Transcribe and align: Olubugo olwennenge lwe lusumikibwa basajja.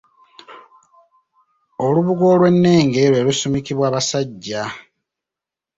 Olubugo 1.85 2.25
olwennenge 2.33 3.01
lwe 3.11 3.21
lusumikibwa 3.27 3.87
basajja. 3.93 4.63